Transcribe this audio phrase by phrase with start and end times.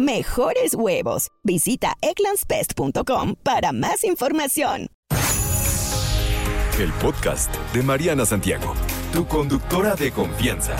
[0.00, 1.28] Mejores huevos.
[1.44, 4.86] Visita egglandsbest.com para más información.
[6.78, 8.72] El podcast de Mariana Santiago,
[9.12, 10.74] tu conductora de confianza.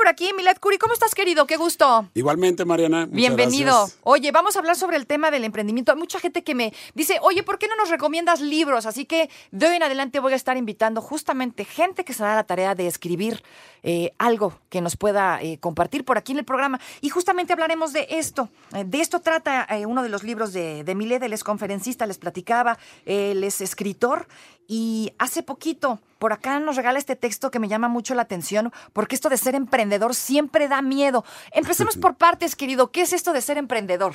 [0.00, 0.78] Por aquí, Milet Curi.
[0.78, 1.46] ¿Cómo estás, querido?
[1.46, 2.08] Qué gusto.
[2.14, 3.00] Igualmente, Mariana.
[3.00, 3.76] muchas Bienvenido.
[3.80, 3.98] gracias.
[4.02, 5.92] Oye, vamos a hablar sobre el tema del emprendimiento.
[5.92, 8.86] Hay mucha gente que me dice, oye, ¿por qué no nos recomiendas libros?
[8.86, 12.34] Así que de hoy en adelante voy a estar invitando justamente gente que se da
[12.34, 13.42] la tarea de escribir
[13.82, 16.80] eh, algo que nos pueda eh, compartir por aquí en el programa.
[17.02, 18.48] Y justamente hablaremos de esto.
[18.74, 21.22] Eh, de esto trata uno de los libros de, de Milet.
[21.24, 22.78] Él es conferencista, les platicaba.
[23.04, 24.28] Él es escritor.
[24.66, 28.70] Y hace poquito, por acá nos regala este texto que me llama mucho la atención,
[28.92, 31.24] porque esto de ser emprendedor siempre da miedo.
[31.50, 32.92] Empecemos por partes, querido.
[32.92, 34.14] ¿Qué es esto de ser emprendedor?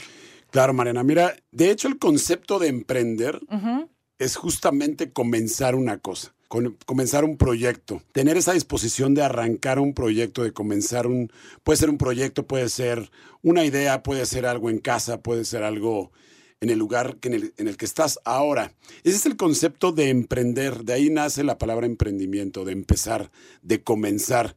[0.52, 1.04] Claro, Mariana.
[1.04, 3.42] Mira, de hecho, el concepto de emprender
[4.20, 6.36] es justamente comenzar una cosa.
[6.86, 11.32] comenzar un proyecto, tener esa disposición de arrancar un proyecto, de comenzar un,
[11.64, 13.10] puede ser un proyecto, puede ser
[13.42, 16.12] una idea, puede ser algo en casa, puede ser algo
[16.62, 18.74] en el lugar en, el, en el que estás ahora.
[19.04, 23.84] Ese es el concepto de emprender, de ahí nace la palabra emprendimiento, de empezar, de
[23.84, 24.56] comenzar.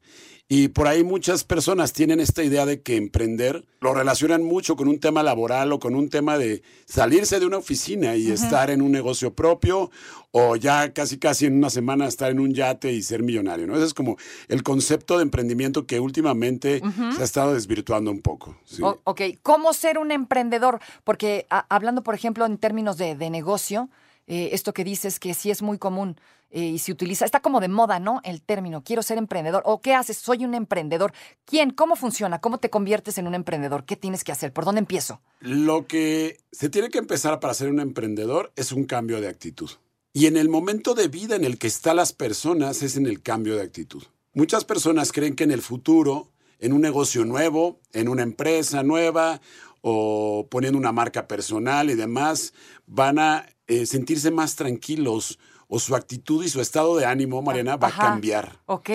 [0.50, 4.88] Y por ahí muchas personas tienen esta idea de que emprender lo relacionan mucho con
[4.88, 8.80] un tema laboral o con un tema de salirse de una oficina y estar en
[8.80, 9.90] un negocio propio
[10.30, 13.76] o ya casi casi en una semana estar en un yate y ser millonario, ¿no?
[13.76, 14.16] Ese es como
[14.48, 16.80] el concepto de emprendimiento que últimamente
[17.14, 18.56] se ha estado desvirtuando un poco.
[18.64, 18.82] sí.
[18.82, 20.80] O- ok, ¿cómo ser un emprendedor?
[21.04, 23.90] Porque hablando, por ejemplo, en términos de, de negocio,
[24.28, 26.16] eh, esto que dices que sí es muy común
[26.50, 28.20] eh, y se utiliza, está como de moda, ¿no?
[28.24, 29.62] El término, quiero ser emprendedor.
[29.64, 30.18] ¿O qué haces?
[30.18, 31.12] Soy un emprendedor.
[31.46, 31.70] ¿Quién?
[31.70, 32.38] ¿Cómo funciona?
[32.38, 33.84] ¿Cómo te conviertes en un emprendedor?
[33.84, 34.52] ¿Qué tienes que hacer?
[34.52, 35.20] ¿Por dónde empiezo?
[35.40, 39.70] Lo que se tiene que empezar para ser un emprendedor es un cambio de actitud.
[40.12, 43.22] Y en el momento de vida en el que están las personas es en el
[43.22, 44.02] cambio de actitud.
[44.34, 46.28] Muchas personas creen que en el futuro,
[46.58, 49.40] en un negocio nuevo, en una empresa nueva
[49.80, 52.52] o poniendo una marca personal y demás,
[52.86, 57.76] van a eh, sentirse más tranquilos o su actitud y su estado de ánimo, Mariana,
[57.76, 58.02] va Ajá.
[58.02, 58.60] a cambiar.
[58.66, 58.88] Ok.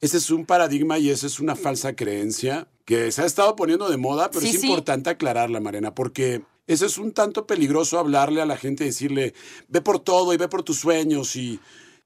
[0.00, 3.88] Ese es un paradigma y esa es una falsa creencia que se ha estado poniendo
[3.88, 4.66] de moda, pero Sí, es sí.
[4.68, 9.34] importante aclararla, Mariana, porque eso es un tanto peligroso hablarle a la gente y decirle,
[9.66, 11.58] ve por todo y ve por tus sueños y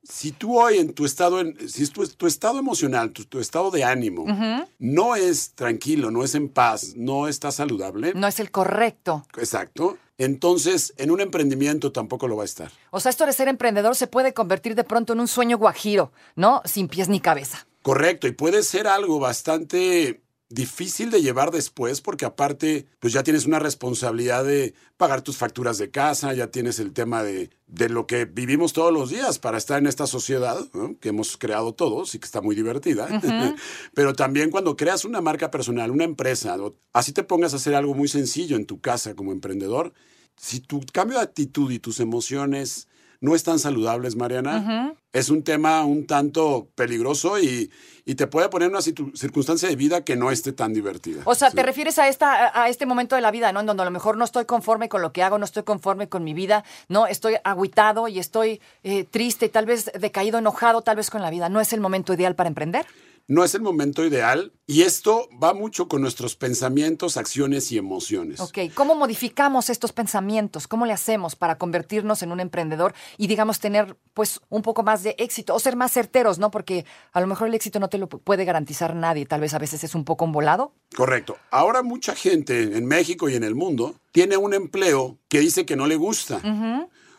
[0.09, 3.41] si tú hoy en tu estado, en- si es tu, tu estado emocional, tu, tu
[3.41, 4.25] estado de ánimo,
[4.79, 9.25] no es tranquilo, no es en paz, no está saludable, No es el correcto.
[9.37, 12.71] exacto, entonces en un emprendimiento tampoco lo va a estar.
[12.91, 16.13] O sea, esto de ser emprendedor se puede convertir de pronto en un sueño guajiro,
[16.37, 16.63] ¿no?
[16.65, 17.67] Sin pies ni cabeza.
[17.83, 20.23] Correcto, y puede ser algo bastante
[20.55, 25.79] difícil de llevar después porque aparte pues ya tienes una responsabilidad de pagar tus facturas
[25.79, 29.59] de casa, ya tienes el tema de, de lo que vivimos todos los días para
[29.59, 30.99] estar en esta sociedad ¿no?
[30.99, 33.09] que hemos creado todos y que está muy divertida.
[33.95, 36.57] Pero también cuando creas una marca personal, una empresa,
[36.93, 39.93] así te pongas a hacer algo muy sencillo en tu casa como emprendedor,
[40.37, 42.89] si tu cambio de actitud y tus emociones
[43.25, 47.71] no están saludables, Mariana, es un tema un tanto peligroso y,
[48.05, 51.23] y te puede poner en una circunstancia de vida que no esté tan divertida.
[51.25, 51.57] O sea, Sí.
[51.57, 53.61] te refieres a esta a a este momento de la vida, ¿no?
[53.61, 56.09] En donde a lo mejor no estoy conforme con lo que hago, no estoy conforme
[56.09, 60.83] con mi vida, no estoy agüitado y estoy eh, triste y tal vez decaído, enojado,
[60.83, 61.49] tal vez con la vida.
[61.49, 62.85] ¿No es el momento ideal para emprender?
[63.27, 68.39] No es el momento ideal y esto va mucho con nuestros pensamientos, acciones y emociones.
[68.39, 70.69] Ok, ¿cómo modificamos estos pensamientos?
[70.69, 75.03] ¿Cómo le hacemos para convertirnos en un emprendedor y, digamos, tener, pues, un poco más
[75.03, 76.51] de éxito o ser más certeros, ¿no?
[76.51, 79.55] Porque a lo mejor el éxito no te lo pu- puede garantizar nadie, tal vez
[79.55, 80.75] a veces es un poco un volado.
[80.95, 81.39] Correcto.
[81.51, 85.77] Ahora mucha gente en México y en el mundo tiene un empleo que dice que
[85.77, 86.43] no le gusta.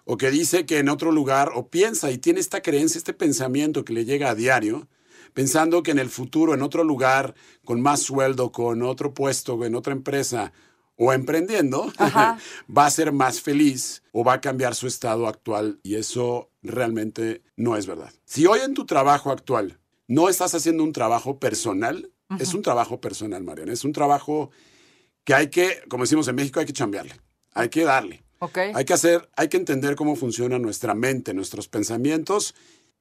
[0.08, 3.84] O que dice que en otro lugar, o piensa y tiene esta creencia, este pensamiento
[3.84, 4.88] que le llega a diario,
[5.34, 9.76] pensando que en el futuro, en otro lugar, con más sueldo, con otro puesto, en
[9.76, 10.54] otra empresa,
[10.98, 15.80] o emprendiendo, va a ser más feliz o va a cambiar su estado actual.
[15.84, 18.14] Y eso realmente no es verdad.
[18.26, 23.00] Si hoy en tu trabajo actual no estás haciendo un trabajo personal, es un trabajo
[23.00, 23.74] personal, Mariana.
[23.74, 24.50] Es un trabajo
[25.24, 27.20] que hay que, como decimos en México, hay que chambearle.
[27.54, 28.24] Hay que darle.
[28.74, 32.54] Hay que hacer, hay que entender cómo funciona nuestra mente, nuestros pensamientos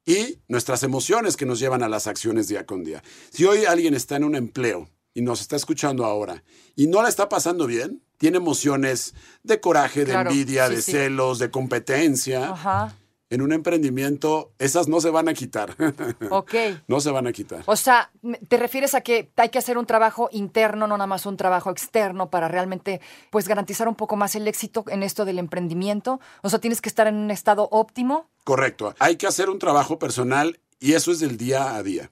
[0.06, 3.02] y nuestras emociones que nos llevan a las acciones día con día.
[3.30, 6.44] Si hoy alguien está en un empleo y nos está escuchando ahora
[6.76, 10.92] y no la está pasando bien, tiene emociones de coraje, de envidia, sí, de sí.
[10.92, 12.50] celos, de competencia.
[12.50, 12.96] Ajá.
[13.30, 15.74] En un emprendimiento, esas no se van a quitar.
[16.30, 16.54] Ok.
[16.86, 17.62] no se van a quitar.
[17.66, 18.10] O sea,
[18.48, 21.70] ¿te refieres a que hay que hacer un trabajo interno, no nada más un trabajo
[21.70, 23.00] externo para realmente
[23.30, 26.20] pues garantizar un poco más el éxito en esto del emprendimiento?
[26.42, 28.28] O sea, tienes que estar en un estado óptimo.
[28.44, 28.94] Correcto.
[28.98, 32.10] Hay que hacer un trabajo personal y eso es del día a día.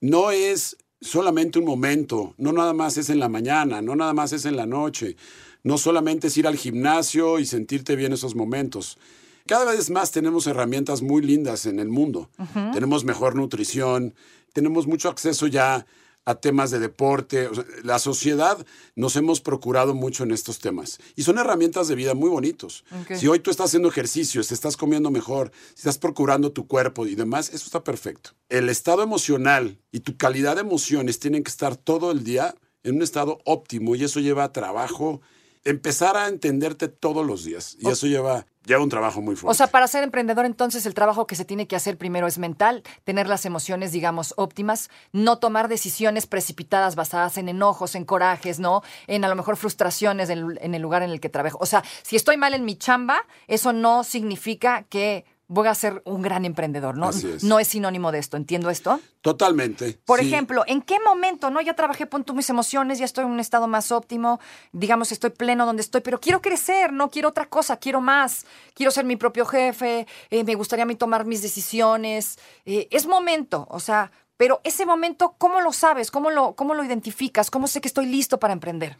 [0.00, 4.32] No es solamente un momento, no nada más es en la mañana, no nada más
[4.32, 5.16] es en la noche,
[5.62, 8.98] no solamente es ir al gimnasio y sentirte bien esos momentos.
[9.46, 12.30] Cada vez más tenemos herramientas muy lindas en el mundo.
[12.72, 14.14] Tenemos mejor nutrición,
[14.52, 15.84] tenemos mucho acceso ya
[16.24, 17.48] a temas de deporte.
[17.48, 18.64] O sea, la sociedad
[18.96, 20.98] nos hemos procurado mucho en estos temas.
[21.16, 22.84] Y son herramientas de vida muy bonitos.
[23.14, 27.06] Si hoy tú estás haciendo ejercicios, te estás comiendo mejor, si estás procurando tu cuerpo
[27.06, 28.30] y demás, eso está perfecto.
[28.48, 32.96] El estado emocional y tu calidad de emociones tienen que estar todo el día en
[32.96, 35.20] un estado óptimo y eso lleva trabajo,
[35.64, 37.76] empezar a entenderte todos los días.
[37.80, 39.50] Y eso lleva, lleva un trabajo muy fuerte.
[39.50, 42.38] O sea, para ser emprendedor, entonces el trabajo que se tiene que hacer primero es
[42.38, 48.60] mental, tener las emociones, digamos, óptimas, no tomar decisiones precipitadas basadas en enojos, en corajes,
[48.60, 48.82] ¿no?
[49.06, 51.58] En a lo mejor frustraciones en, en el lugar en el que trabajo.
[51.60, 56.02] O sea, si estoy mal en mi chamba, eso no significa que voy a ser
[56.04, 57.08] un gran emprendedor, ¿no?
[57.08, 57.44] Así es.
[57.44, 59.00] No es sinónimo de esto, ¿entiendo esto?
[59.22, 59.98] Totalmente.
[60.04, 60.26] Por sí.
[60.26, 61.60] ejemplo, ¿en qué momento, no?
[61.60, 64.40] Ya trabajé tú mis emociones, ya estoy en un estado más óptimo,
[64.72, 68.90] digamos, estoy pleno donde estoy, pero quiero crecer, no quiero otra cosa, quiero más, quiero
[68.90, 72.38] ser mi propio jefe, eh, me gustaría a mí tomar mis decisiones.
[72.66, 76.10] eh, es momento, o sea, pero ese momento, ¿cómo lo sabes?
[76.10, 77.50] ¿Cómo lo, ¿Cómo lo identificas?
[77.50, 78.96] ¿Cómo sé que estoy listo para emprender?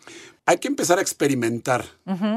[0.47, 1.85] Hay que empezar a experimentar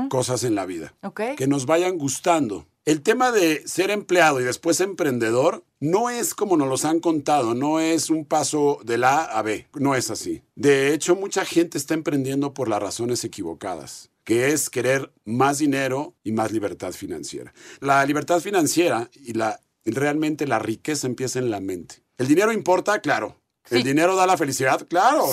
[0.09, 0.93] cosas en la vida
[1.37, 2.65] que nos vayan gustando.
[2.85, 7.53] El tema de ser empleado y después emprendedor no es como nos los han contado,
[7.53, 10.41] no es un paso de la A a B, no es así.
[10.55, 16.13] De hecho, mucha gente está emprendiendo por las razones equivocadas, que es querer más dinero
[16.23, 17.53] y más libertad financiera.
[17.81, 22.06] La libertad financiera y la, realmente la riqueza empieza en la mente.
[22.17, 22.99] ¿El dinero importa?
[22.99, 23.35] Claro.
[23.69, 24.87] ¿El dinero da la felicidad?
[24.87, 25.25] Claro.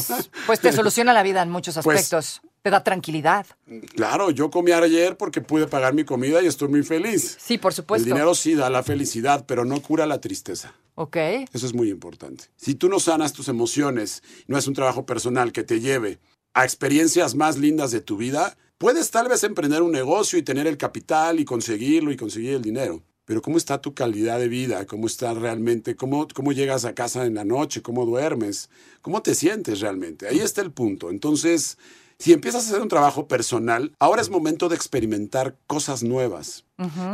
[0.47, 3.47] Pues te soluciona la vida en muchos Pues- aspectos, te da tranquilidad.
[3.95, 7.37] Claro, yo comí ayer porque pude pagar mi comida y estoy muy feliz.
[7.41, 8.07] Sí, por supuesto.
[8.09, 10.75] El dinero sí da la felicidad, pero no cura la tristeza.
[10.97, 11.17] Ok.
[11.53, 12.45] Eso es muy importante.
[12.57, 16.19] Si tú no sanas tus emociones, no es un trabajo personal que te lleve
[16.55, 20.67] a experiencias más lindas de tu vida, puedes tal vez emprender un negocio y tener
[20.67, 23.03] el capital y conseguirlo y conseguir el dinero.
[23.25, 24.87] Pero ¿cómo está tu calidad de vida?
[24.87, 25.97] ¿Cómo está realmente?
[25.97, 27.83] ¿Cómo, ¿Cómo llegas a casa en la noche?
[27.83, 28.69] ¿Cómo duermes?
[29.01, 30.29] ¿Cómo te sientes realmente?
[30.29, 31.11] Ahí está el punto.
[31.11, 31.79] Entonces,
[32.19, 36.65] si empiezas a hacer un trabajo personal, ahora es momento de experimentar cosas nuevas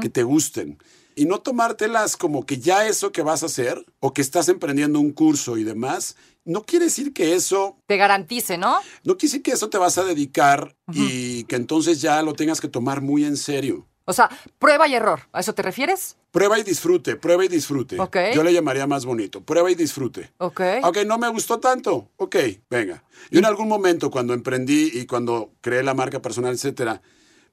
[0.00, 0.78] que te gusten
[1.14, 4.98] y no tomártelas como que ya eso que vas a hacer o que estás emprendiendo
[5.00, 8.78] un curso y demás, no quiere decir que eso, Te garantice, ¿no?
[9.04, 12.60] no quiere decir que eso te vas a dedicar y que entonces ya lo tengas
[12.60, 13.86] que tomar muy en serio.
[14.10, 14.28] O sea,
[14.58, 15.20] prueba y error.
[15.32, 16.16] ¿A eso te refieres?
[16.32, 18.00] Prueba y disfrute, prueba y disfrute.
[18.00, 18.16] Ok.
[18.34, 20.32] Yo le llamaría más bonito, prueba y disfrute.
[20.38, 20.60] Ok.
[20.82, 22.10] Ok, no me gustó tanto.
[22.16, 22.36] Ok,
[22.68, 23.04] venga.
[23.30, 27.02] Yo en algún momento cuando emprendí y cuando creé la marca personal, etcétera,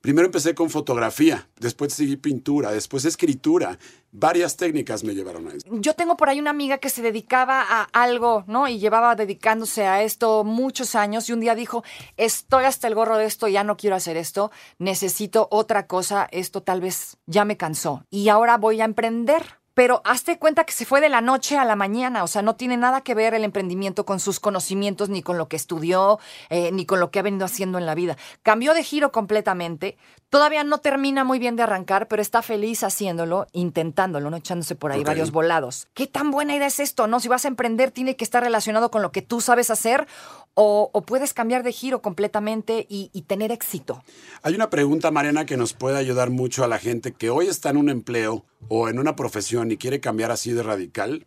[0.02, 3.78] primero empecé con fotografía, después seguí pintura, después escritura.
[4.12, 5.68] Varias técnicas me llevaron a eso.
[5.70, 8.68] Yo tengo por ahí una amiga que se dedicaba a algo, ¿no?
[8.68, 11.84] Y llevaba dedicándose a esto muchos años y un día dijo,
[12.16, 16.64] estoy hasta el gorro de esto, ya no quiero hacer esto, necesito otra cosa, esto
[16.64, 19.44] tal vez ya me cansó y ahora voy a emprender.
[19.78, 22.56] Pero hazte cuenta que se fue de la noche a la mañana, o sea, no
[22.56, 26.18] tiene nada que ver el emprendimiento con sus conocimientos, ni con lo que estudió,
[26.50, 28.18] eh, ni con lo que ha venido haciendo en la vida.
[28.42, 29.96] Cambió de giro completamente,
[30.31, 34.92] todavía no termina muy bien de arrancar, pero está feliz haciéndolo, intentándolo, no echándose por
[34.92, 35.88] ahí varios volados.
[35.94, 37.06] ¿Qué tan buena idea es esto?
[37.06, 37.19] ¿No?
[37.19, 40.07] Si vas a emprender, tiene que estar relacionado con lo que tú sabes hacer
[40.56, 44.04] o, o puedes cambiar de giro completamente y, y tener éxito.
[44.42, 47.69] Hay una pregunta, Mariana, que nos puede ayudar mucho a la gente que hoy está
[47.69, 51.26] en un empleo o en una profesión y quiere cambiar así de radical.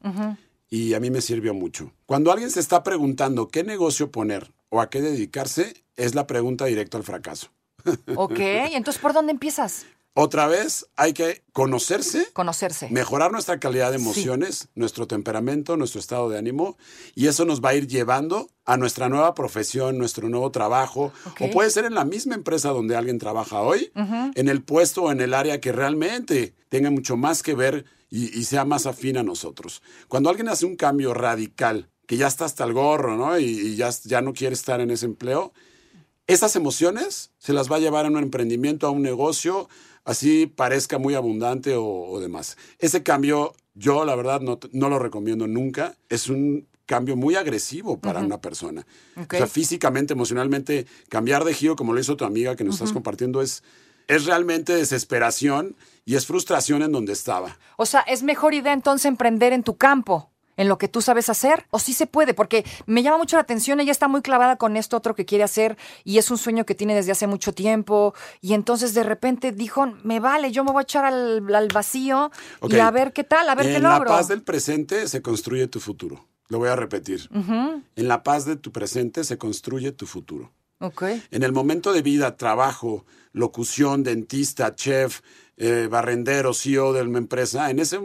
[0.68, 1.92] Y a mí me sirvió mucho.
[2.06, 6.66] Cuando alguien se está preguntando qué negocio poner o a qué dedicarse, es la pregunta
[6.66, 7.48] directa al fracaso.
[8.14, 9.86] Ok, entonces ¿por dónde empiezas?
[10.14, 12.88] Otra vez, hay que conocerse, Conocerse.
[12.90, 14.04] mejorar nuestra calidad de Sí.
[14.04, 16.76] emociones, nuestro temperamento, nuestro estado de ánimo,
[17.14, 21.50] y eso nos va a ir llevando a nuestra nueva profesión, nuestro nuevo trabajo, o
[21.50, 23.92] puede ser en la misma empresa donde alguien trabaja hoy,
[24.34, 28.36] en el puesto o en el área que realmente tenga mucho más que ver y,
[28.36, 29.80] y sea más afín a nosotros.
[30.08, 33.38] Cuando alguien hace un cambio radical, que ya está hasta el gorro, ¿no?
[33.38, 35.52] Y, y ya, ya no quiere estar en ese empleo,
[36.32, 39.68] esas emociones se las va a llevar a un emprendimiento, a un negocio,
[40.04, 42.56] así parezca muy abundante o, o demás.
[42.78, 45.96] Ese cambio, yo la verdad no, no lo recomiendo nunca.
[46.08, 48.84] Es un cambio muy agresivo para una persona.
[49.16, 52.92] O sea, físicamente, emocionalmente, cambiar de giro, como lo hizo tu amiga que nos estás
[52.92, 53.62] compartiendo, es,
[54.08, 57.56] es realmente desesperación y es frustración en donde estaba.
[57.76, 60.29] O sea, ¿es mejor idea entonces emprender en tu campo?
[60.60, 61.64] En lo que tú sabes hacer?
[61.70, 62.34] ¿O sí se puede?
[62.34, 65.42] Porque me llama mucho la atención, ella está muy clavada con esto otro que quiere
[65.42, 69.52] hacer y es un sueño que tiene desde hace mucho tiempo y entonces de repente
[69.52, 72.30] dijo, me vale, yo me voy a echar al, al vacío
[72.68, 74.10] y a ver qué tal, a ver en qué la logro.
[74.10, 76.28] paz del presente se construye tu futuro.
[76.48, 77.30] Lo voy a repetir.
[77.96, 80.52] En la paz de tu presente se construye tu futuro.
[81.30, 85.20] En el momento de vida, trabajo, locución, dentista, chef,
[85.56, 87.98] eh, barrendero, CEO de una empresa, en ese,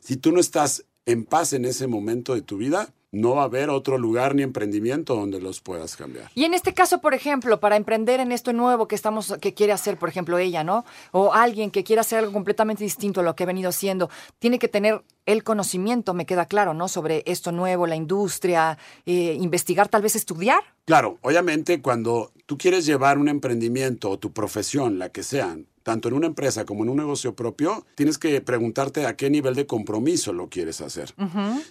[0.00, 3.44] si tú no estás en paz en ese momento de tu vida, no va a
[3.46, 6.30] haber otro lugar ni emprendimiento donde los puedas cambiar.
[6.34, 9.72] Y en este caso, por ejemplo, para emprender en esto nuevo que estamos, que quiere
[9.72, 10.84] hacer, por ejemplo, ella, ¿no?
[11.12, 14.58] O alguien que quiera hacer algo completamente distinto a lo que ha venido haciendo, tiene
[14.58, 16.88] que tener el conocimiento, me queda claro, ¿no?
[16.88, 20.60] Sobre esto nuevo, la industria, eh, investigar, tal vez estudiar.
[20.84, 26.08] Claro, obviamente cuando tú quieres llevar un emprendimiento o tu profesión, la que sea, tanto
[26.08, 29.66] en una empresa como en un negocio propio, tienes que preguntarte a qué nivel de
[29.66, 31.14] compromiso lo quieres hacer.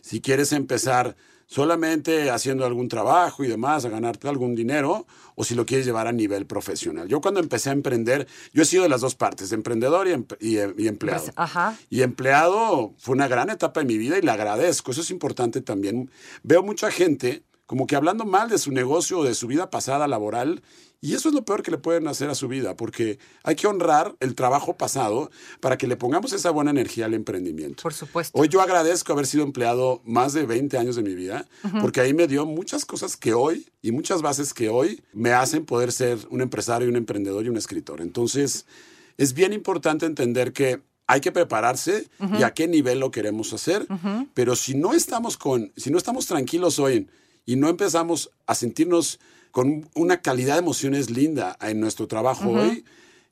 [0.02, 1.18] Si quieres empezar
[1.48, 5.06] solamente haciendo algún trabajo y demás, a ganarte algún dinero,
[5.36, 7.10] o si lo quieres llevar a nivel profesional.
[7.10, 10.12] Yo cuando empecé a emprender, yo he sido de las dos partes, de emprendedor y,
[10.14, 11.24] em- y, y empleado.
[11.26, 11.78] Pues, ajá.
[11.90, 14.92] Y empleado fue una gran etapa en mi vida y le agradezco.
[14.92, 16.10] Eso es importante también.
[16.42, 20.08] Veo mucha gente como que hablando mal de su negocio o de su vida pasada
[20.08, 20.62] laboral.
[21.02, 23.68] Y eso es lo peor que le pueden hacer a su vida, porque hay que
[23.68, 25.30] honrar el trabajo pasado
[25.60, 27.84] para que le pongamos esa buena energía al emprendimiento.
[27.84, 28.38] Por supuesto.
[28.40, 31.46] Hoy yo agradezco haber sido empleado más de 20 años de mi vida,
[31.80, 35.66] porque ahí me dio muchas cosas que hoy y muchas bases que hoy me hacen
[35.66, 38.02] poder ser un empresario, un emprendedor y un escritor.
[38.02, 38.66] Entonces,
[39.18, 42.08] es bien importante entender que hay que prepararse
[42.40, 43.86] y a qué nivel lo queremos hacer,
[44.34, 47.08] pero si no estamos con, si no estamos tranquilos hoy
[47.46, 49.20] y no empezamos a sentirnos
[49.52, 52.84] con una calidad de emociones linda en nuestro trabajo hoy,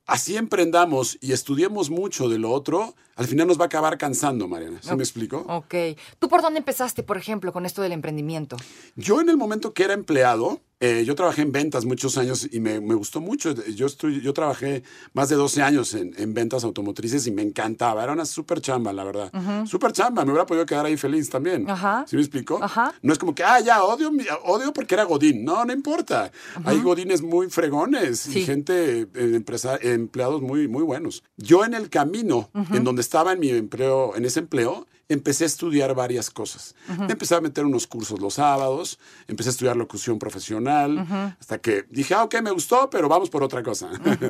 [0.06, 4.48] así emprendamos y estudiemos mucho de lo otro, al final nos va a acabar cansando,
[4.48, 4.80] Mariana.
[4.82, 5.46] ¿Sí me explico?
[5.48, 5.76] Ok.
[6.20, 8.58] ¿Tú por dónde empezaste, por ejemplo, con esto del emprendimiento?
[8.96, 12.60] Yo en el momento que era empleado, eh, yo trabajé en ventas muchos años y
[12.60, 13.54] me, me gustó mucho.
[13.74, 18.04] Yo, estoy, yo trabajé más de 12 años en, en ventas automotrices y me encantaba.
[18.04, 19.32] Era una súper chamba, la verdad.
[19.66, 20.26] Súper chamba.
[20.26, 21.70] Me hubiera podido quedar ahí feliz también.
[21.70, 22.04] Ajá.
[22.08, 22.60] ¿Sí me explico?
[23.02, 24.12] No es como que, ah, ya, odio,
[24.44, 25.46] odio porque era Godín.
[25.46, 26.32] No, no importa.
[26.66, 28.40] Hay Godines muy fregones Sí.
[28.40, 31.24] y gente, eh, empresa- empleados muy, muy buenos.
[31.38, 35.48] Yo en el camino, en donde estaba en mi empleo, en ese empleo, empecé a
[35.48, 36.76] estudiar varias cosas.
[36.98, 41.86] Me empecé a meter unos cursos los sábados, empecé a estudiar locución profesional, hasta que
[41.90, 43.90] dije, ah, ok, me gustó, pero vamos por otra cosa.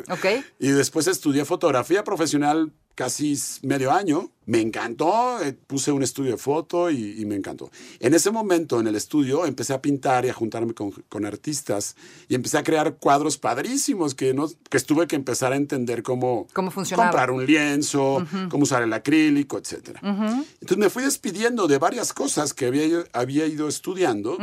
[0.10, 0.26] Ok.
[0.60, 4.30] y después estudié fotografía profesional casi medio año.
[4.46, 7.72] Me encantó, eh, puse un estudio de foto y, y me encantó.
[8.02, 11.96] En ese momento, en el estudio, empecé a pintar y a juntarme con, con artistas
[12.28, 16.48] y empecé a crear cuadros padrísimos que, no, que estuve que empezar a entender cómo,
[16.52, 17.10] Cómo funcionaba.
[17.10, 20.00] comprar un lienzo, cómo usar el acrílico, etc.
[20.04, 24.38] Entonces me fui despidiendo de varias cosas que había, había ido estudiando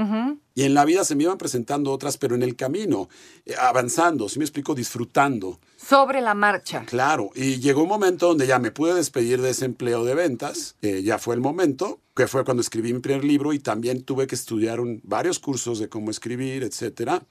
[0.55, 3.09] y en la vida se me iban presentando otras, pero en el camino,
[3.47, 5.59] eh, avanzando, si me explico, disfrutando.
[5.77, 6.85] Sobre la marcha.
[6.87, 10.77] Claro, y llegó un momento donde ya me pude despedir de ese empleo de ventas,
[10.83, 14.27] eh, ya fue el momento, que fue cuando escribí mi primer libro y también tuve
[14.27, 17.23] que estudiar un- varios cursos de cómo escribir, etcétera.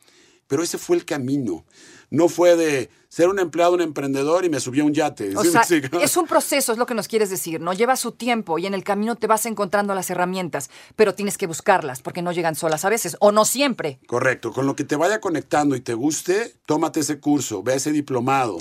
[0.50, 1.63] Pero ese fue el camino.
[2.10, 5.38] No fue de ser un empleado, un emprendedor y me subí a un yate.
[5.38, 7.72] O ¿sí me sea, es un proceso, es lo que nos quieres decir, ¿no?
[7.72, 11.46] Lleva su tiempo y en el camino te vas encontrando las herramientas, pero tienes que
[11.46, 14.00] buscarlas porque no llegan solas a veces, o no siempre.
[14.08, 17.91] Correcto, con lo que te vaya conectando y te guste, tómate ese curso, ve ese
[17.91, 18.58] diplomado,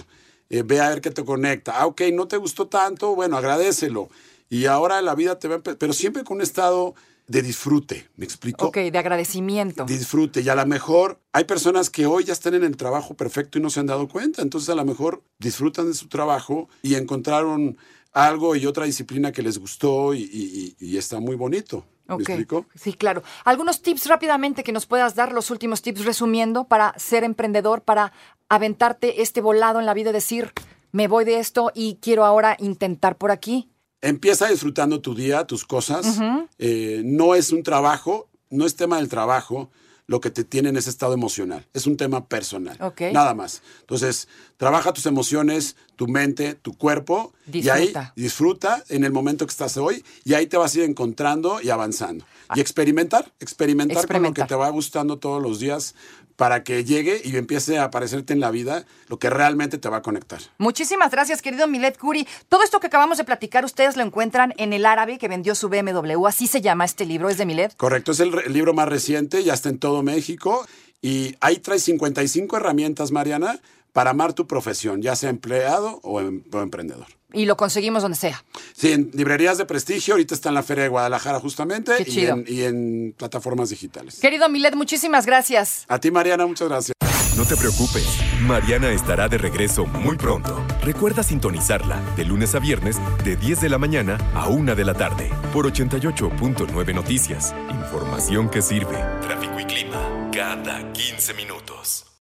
[0.50, 1.80] eh, ve a ver qué te conecta.
[1.80, 4.10] Ah, ok, no te gustó tanto, bueno, agradecelo.
[4.50, 5.62] Y ahora la vida te va a...
[5.62, 6.94] Pero siempre con un estado
[7.28, 8.66] de disfrute, ¿me explico?
[8.68, 9.84] Ok, de agradecimiento.
[9.84, 10.40] Disfrute.
[10.40, 13.62] Y a lo mejor hay personas que hoy ya están en el trabajo perfecto y
[13.62, 14.42] no se han dado cuenta.
[14.42, 17.76] Entonces a lo mejor disfrutan de su trabajo y encontraron
[18.12, 21.84] algo y otra disciplina que les gustó y, y- está muy bonito.
[22.08, 22.64] ¿Me explico?
[22.74, 23.22] Sí, claro.
[23.44, 28.14] Algunos tips rápidamente que nos puedas dar, los últimos tips resumiendo, para ser emprendedor, para
[28.48, 30.52] aventarte este volado en la vida y decir,
[30.90, 33.68] me voy de esto y quiero ahora intentar por aquí.
[34.00, 36.18] Empieza disfrutando tu día, tus cosas.
[36.58, 39.70] Eh, no es un trabajo, no es tema del trabajo
[40.06, 41.66] lo que te tiene en ese estado emocional.
[41.74, 42.78] Es un tema personal.
[42.80, 43.02] Ok.
[43.12, 43.60] Nada más.
[43.80, 44.26] Entonces,
[44.56, 47.34] trabaja tus emociones, tu mente, tu cuerpo.
[47.52, 48.12] Y ahí Disfruta.
[48.16, 50.02] disfruta en el momento que estás hoy.
[50.24, 52.24] Y ahí te vas a ir encontrando y avanzando.
[52.54, 54.48] Y experimentar, experimentar con lo que Experimentar.
[54.48, 55.94] te va gustando todos los días
[56.38, 59.96] para que llegue y empiece a aparecerte en la vida lo que realmente te va
[59.96, 60.38] a conectar.
[60.56, 62.28] Muchísimas gracias, querido Milet Curi.
[62.48, 65.68] Todo esto que acabamos de platicar, ustedes lo encuentran en El Árabe, que vendió su
[65.68, 66.24] BMW.
[66.28, 67.76] Así se llama este libro, es de Milet.
[67.76, 70.64] Correcto, es el, el libro más reciente, ya está en todo México.
[71.00, 73.60] Y ahí trae 55 herramientas, Mariana,
[73.92, 77.06] para amar tu profesión, ya sea empleado o, em- o emprendedor.
[77.32, 78.42] Y lo conseguimos donde sea.
[78.74, 82.24] Sí, en librerías de prestigio, ahorita está en la Feria de Guadalajara justamente Qué y
[82.26, 84.18] en, y en plataformas digitales.
[84.18, 85.84] Querido Milet, muchísimas gracias.
[85.88, 86.94] A ti, Mariana, muchas gracias.
[87.36, 88.04] No te preocupes,
[88.40, 90.64] Mariana estará de regreso muy pronto.
[90.82, 94.94] Recuerda sintonizarla de lunes a viernes de 10 de la mañana a 1 de la
[94.94, 97.54] tarde por 88.9 Noticias.
[97.70, 98.96] Información que sirve.
[99.22, 102.07] Tráfico y clima cada 15 minutos.